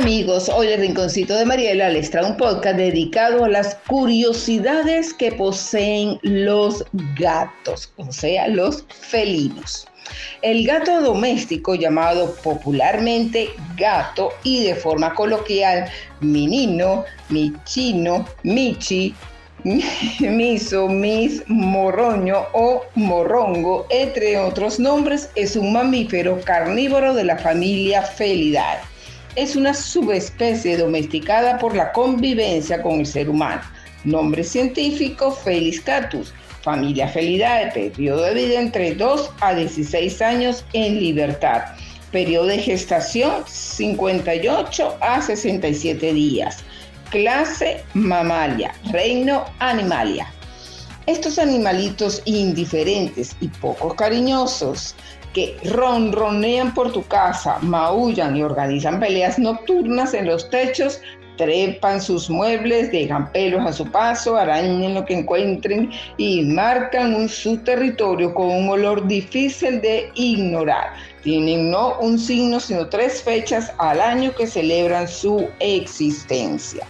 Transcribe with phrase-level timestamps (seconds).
[0.00, 5.30] amigos, hoy el Rinconcito de Mariela les trae un podcast dedicado a las curiosidades que
[5.30, 6.82] poseen los
[7.18, 9.86] gatos, o sea, los felinos.
[10.40, 15.90] El gato doméstico, llamado popularmente gato y de forma coloquial
[16.20, 19.14] minino, michino, michi,
[20.20, 28.00] miso, mis, morroño o morrongo, entre otros nombres, es un mamífero carnívoro de la familia
[28.00, 28.89] Felidae
[29.36, 33.62] es una subespecie domesticada por la convivencia con el ser humano.
[34.04, 40.98] Nombre científico Felis catus, familia Felidae, periodo de vida entre 2 a 16 años en
[40.98, 41.62] libertad.
[42.10, 46.58] Periodo de gestación 58 a 67 días.
[47.10, 50.32] Clase mamalia, reino animalia.
[51.06, 54.94] Estos animalitos indiferentes y poco cariñosos
[55.32, 61.00] que ronronean por tu casa, maullan y organizan peleas nocturnas en los techos,
[61.36, 67.56] trepan sus muebles, dejan pelos a su paso, arañan lo que encuentren y marcan su
[67.58, 70.92] territorio con un olor difícil de ignorar.
[71.22, 76.86] Tienen no un signo, sino tres fechas al año que celebran su existencia.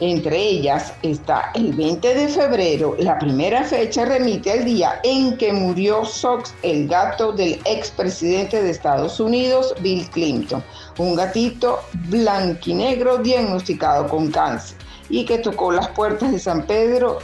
[0.00, 5.52] Entre ellas está el 20 de febrero, la primera fecha remite al día en que
[5.52, 10.64] murió Sox, el gato del expresidente de Estados Unidos, Bill Clinton,
[10.98, 14.76] un gatito blanquinegro diagnosticado con cáncer
[15.08, 17.18] y que tocó las puertas de San Pedro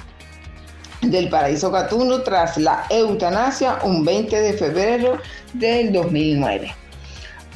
[1.02, 5.18] del paraíso gatuno tras la eutanasia un 20 de febrero
[5.54, 6.74] del 2009.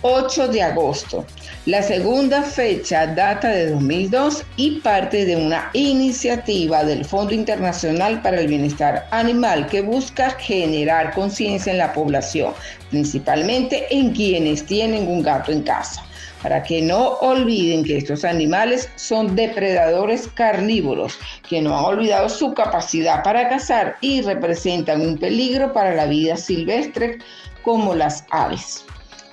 [0.02, 1.24] 8 de agosto.
[1.66, 8.38] La segunda fecha data de 2002 y parte de una iniciativa del Fondo Internacional para
[8.38, 12.52] el Bienestar Animal que busca generar conciencia en la población,
[12.90, 16.04] principalmente en quienes tienen un gato en casa
[16.42, 21.18] para que no olviden que estos animales son depredadores carnívoros,
[21.48, 26.36] que no han olvidado su capacidad para cazar y representan un peligro para la vida
[26.36, 27.20] silvestre
[27.62, 28.84] como las aves.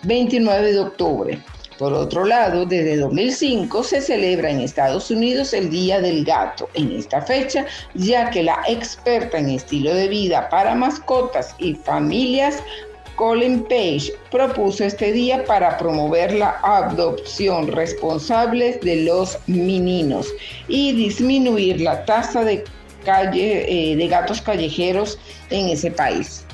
[0.03, 1.43] 29 de octubre.
[1.81, 6.91] Por otro lado, desde 2005 se celebra en Estados Unidos el Día del Gato en
[6.91, 7.65] esta fecha,
[7.95, 12.61] ya que la experta en estilo de vida para mascotas y familias
[13.15, 20.27] Colin Page propuso este día para promover la adopción responsable de los meninos
[20.67, 22.63] y disminuir la tasa de,
[23.07, 25.17] eh, de gatos callejeros
[25.49, 26.45] en ese país.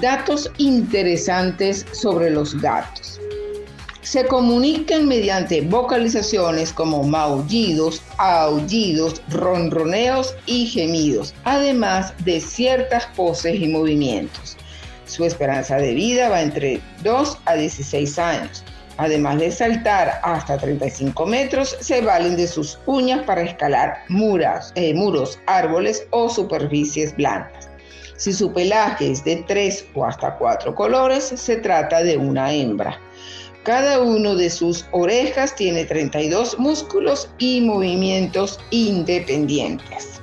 [0.00, 3.18] Datos interesantes sobre los gatos.
[4.08, 13.68] Se comunican mediante vocalizaciones como maullidos, aullidos, ronroneos y gemidos, además de ciertas poses y
[13.68, 14.56] movimientos.
[15.04, 18.64] Su esperanza de vida va entre 2 a 16 años.
[18.96, 24.04] Además de saltar hasta 35 metros, se valen de sus uñas para escalar
[24.74, 27.68] eh, muros, árboles o superficies blancas.
[28.16, 32.98] Si su pelaje es de tres o hasta cuatro colores, se trata de una hembra.
[33.68, 40.22] Cada uno de sus orejas tiene 32 músculos y movimientos independientes.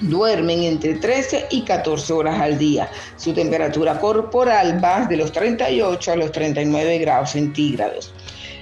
[0.00, 2.90] Duermen entre 13 y 14 horas al día.
[3.18, 8.14] Su temperatura corporal va de los 38 a los 39 grados centígrados.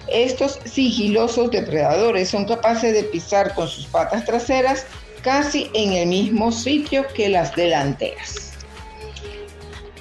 [0.09, 4.87] Estos sigilosos depredadores son capaces de pisar con sus patas traseras
[5.22, 8.55] casi en el mismo sitio que las delanteras.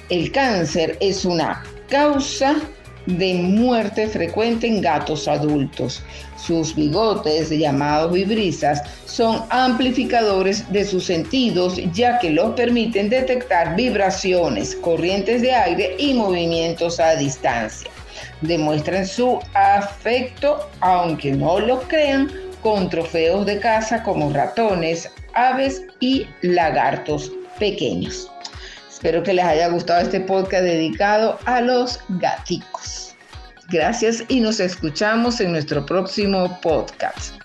[0.08, 2.56] El cáncer es una causa
[3.06, 6.02] de muerte frecuente en gatos adultos.
[6.36, 14.74] Sus bigotes, llamados vibrisas, son amplificadores de sus sentidos ya que los permiten detectar vibraciones,
[14.76, 17.90] corrientes de aire y movimientos a distancia.
[18.40, 22.30] Demuestran su afecto, aunque no lo crean,
[22.62, 28.30] con trofeos de caza como ratones, aves y lagartos pequeños.
[29.04, 33.14] Espero que les haya gustado este podcast dedicado a los gaticos.
[33.68, 37.43] Gracias y nos escuchamos en nuestro próximo podcast.